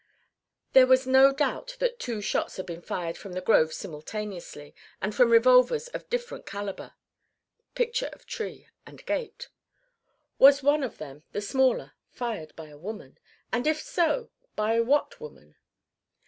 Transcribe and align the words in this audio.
There 0.73 0.87
was 0.87 1.05
no 1.05 1.31
doubt 1.31 1.77
that 1.79 1.99
two 1.99 2.21
shots 2.21 2.57
had 2.57 2.65
been 2.65 2.81
fired 2.81 3.17
from 3.19 3.33
the 3.33 3.39
grove 3.39 3.71
simultaneously, 3.71 4.73
and 4.99 5.13
from 5.13 5.29
revolvers 5.29 5.89
of 5.89 6.09
different 6.09 6.47
calibre 6.47 6.95
(picture 7.75 8.09
of 8.11 8.25
tree 8.25 8.65
and 8.83 9.05
gate). 9.05 9.49
Was 10.39 10.63
one 10.63 10.81
of 10.81 10.97
them 10.97 11.21
the 11.33 11.41
smaller 11.41 11.91
fired 12.09 12.55
by 12.55 12.69
a 12.69 12.79
woman? 12.79 13.19
And 13.53 13.67
if 13.67 13.79
so, 13.79 14.31
by 14.55 14.79
what 14.79 15.21
woman? 15.21 15.55